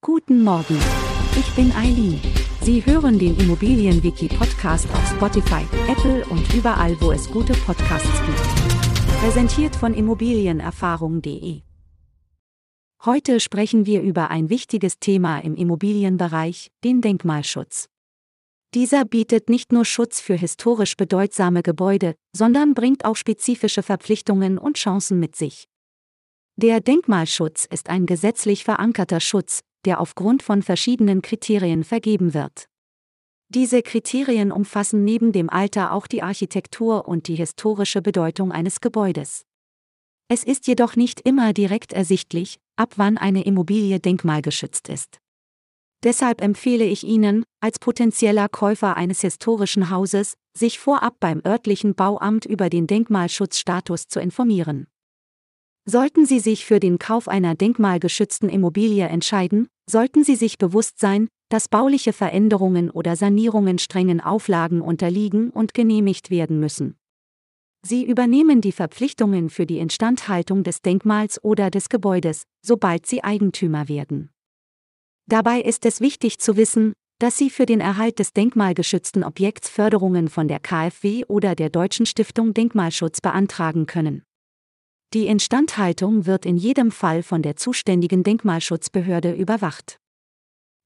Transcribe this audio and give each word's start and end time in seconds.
Guten 0.00 0.44
Morgen. 0.44 0.78
Ich 1.36 1.54
bin 1.56 1.72
Eileen. 1.72 2.20
Sie 2.62 2.86
hören 2.86 3.18
den 3.18 3.36
Immobilienwiki-Podcast 3.36 4.88
auf 4.94 5.10
Spotify, 5.10 5.64
Apple 5.90 6.24
und 6.26 6.54
überall, 6.54 6.96
wo 7.00 7.10
es 7.10 7.28
gute 7.28 7.52
Podcasts 7.52 8.22
gibt. 8.24 9.18
Präsentiert 9.20 9.74
von 9.74 9.94
Immobilienerfahrung.de. 9.94 11.62
Heute 13.04 13.40
sprechen 13.40 13.86
wir 13.86 14.00
über 14.00 14.30
ein 14.30 14.48
wichtiges 14.50 15.00
Thema 15.00 15.40
im 15.40 15.56
Immobilienbereich, 15.56 16.70
den 16.84 17.00
Denkmalschutz. 17.00 17.88
Dieser 18.74 19.04
bietet 19.04 19.50
nicht 19.50 19.72
nur 19.72 19.84
Schutz 19.84 20.20
für 20.20 20.36
historisch 20.36 20.96
bedeutsame 20.96 21.64
Gebäude, 21.64 22.14
sondern 22.32 22.74
bringt 22.74 23.04
auch 23.04 23.16
spezifische 23.16 23.82
Verpflichtungen 23.82 24.58
und 24.58 24.76
Chancen 24.76 25.18
mit 25.18 25.34
sich. 25.34 25.68
Der 26.60 26.80
Denkmalschutz 26.80 27.66
ist 27.66 27.88
ein 27.88 28.04
gesetzlich 28.04 28.64
verankerter 28.64 29.20
Schutz, 29.20 29.60
der 29.84 30.00
aufgrund 30.00 30.42
von 30.42 30.62
verschiedenen 30.62 31.22
Kriterien 31.22 31.84
vergeben 31.84 32.34
wird. 32.34 32.64
Diese 33.48 33.80
Kriterien 33.80 34.50
umfassen 34.50 35.04
neben 35.04 35.30
dem 35.30 35.50
Alter 35.50 35.92
auch 35.92 36.08
die 36.08 36.20
Architektur 36.20 37.06
und 37.06 37.28
die 37.28 37.36
historische 37.36 38.02
Bedeutung 38.02 38.50
eines 38.50 38.80
Gebäudes. 38.80 39.44
Es 40.26 40.42
ist 40.42 40.66
jedoch 40.66 40.96
nicht 40.96 41.20
immer 41.20 41.52
direkt 41.52 41.92
ersichtlich, 41.92 42.58
ab 42.74 42.94
wann 42.96 43.18
eine 43.18 43.44
Immobilie 43.44 44.00
denkmalgeschützt 44.00 44.88
ist. 44.88 45.20
Deshalb 46.02 46.40
empfehle 46.40 46.86
ich 46.86 47.04
Ihnen, 47.04 47.44
als 47.60 47.78
potenzieller 47.78 48.48
Käufer 48.48 48.96
eines 48.96 49.20
historischen 49.20 49.90
Hauses, 49.90 50.34
sich 50.56 50.80
vorab 50.80 51.20
beim 51.20 51.40
örtlichen 51.46 51.94
Bauamt 51.94 52.46
über 52.46 52.68
den 52.68 52.88
Denkmalschutzstatus 52.88 54.08
zu 54.08 54.18
informieren. 54.18 54.88
Sollten 55.90 56.26
Sie 56.26 56.38
sich 56.38 56.66
für 56.66 56.80
den 56.80 56.98
Kauf 56.98 57.28
einer 57.28 57.54
denkmalgeschützten 57.54 58.50
Immobilie 58.50 59.06
entscheiden, 59.06 59.68
sollten 59.88 60.22
Sie 60.22 60.36
sich 60.36 60.58
bewusst 60.58 60.98
sein, 60.98 61.28
dass 61.48 61.68
bauliche 61.68 62.12
Veränderungen 62.12 62.90
oder 62.90 63.16
Sanierungen 63.16 63.78
strengen 63.78 64.20
Auflagen 64.20 64.82
unterliegen 64.82 65.48
und 65.48 65.72
genehmigt 65.72 66.30
werden 66.30 66.60
müssen. 66.60 66.98
Sie 67.86 68.04
übernehmen 68.04 68.60
die 68.60 68.72
Verpflichtungen 68.72 69.48
für 69.48 69.64
die 69.64 69.78
Instandhaltung 69.78 70.62
des 70.62 70.82
Denkmals 70.82 71.42
oder 71.42 71.70
des 71.70 71.88
Gebäudes, 71.88 72.42
sobald 72.60 73.06
Sie 73.06 73.24
Eigentümer 73.24 73.88
werden. 73.88 74.28
Dabei 75.26 75.62
ist 75.62 75.86
es 75.86 76.02
wichtig 76.02 76.38
zu 76.38 76.58
wissen, 76.58 76.92
dass 77.18 77.38
Sie 77.38 77.48
für 77.48 77.64
den 77.64 77.80
Erhalt 77.80 78.18
des 78.18 78.34
denkmalgeschützten 78.34 79.24
Objekts 79.24 79.70
Förderungen 79.70 80.28
von 80.28 80.48
der 80.48 80.60
KfW 80.60 81.24
oder 81.28 81.54
der 81.54 81.70
Deutschen 81.70 82.04
Stiftung 82.04 82.52
Denkmalschutz 82.52 83.22
beantragen 83.22 83.86
können. 83.86 84.22
Die 85.14 85.26
Instandhaltung 85.26 86.26
wird 86.26 86.44
in 86.44 86.58
jedem 86.58 86.90
Fall 86.90 87.22
von 87.22 87.40
der 87.40 87.56
zuständigen 87.56 88.22
Denkmalschutzbehörde 88.22 89.32
überwacht. 89.32 89.98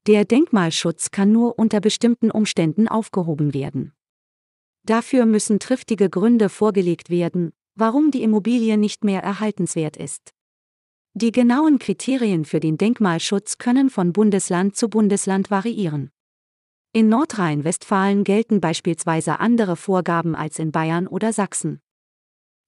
Der 0.07 0.23
Denkmalschutz 0.23 1.11
kann 1.11 1.31
nur 1.33 1.59
unter 1.59 1.81
bestimmten 1.81 2.31
Umständen 2.31 2.87
aufgehoben 2.87 3.53
werden. 3.53 3.93
Dafür 4.85 5.25
müssen 5.25 5.59
triftige 5.59 6.09
Gründe 6.09 6.47
vorgelegt 6.47 7.09
werden, 7.09 7.51
warum 7.75 8.11
die 8.11 8.23
Immobilie 8.23 8.77
nicht 8.77 9.03
mehr 9.03 9.21
erhaltenswert 9.21 9.97
ist. 9.97 10.31
Die 11.13 11.31
genauen 11.31 11.77
Kriterien 11.77 12.45
für 12.45 12.59
den 12.59 12.77
Denkmalschutz 12.77 13.57
können 13.57 13.89
von 13.89 14.13
Bundesland 14.13 14.75
zu 14.75 14.89
Bundesland 14.89 15.51
variieren. 15.51 16.11
In 16.91 17.09
Nordrhein-Westfalen 17.09 18.23
gelten 18.23 18.61
beispielsweise 18.61 19.39
andere 19.39 19.75
Vorgaben 19.75 20.33
als 20.33 20.59
in 20.59 20.71
Bayern 20.71 21.07
oder 21.07 21.33
Sachsen. 21.33 21.82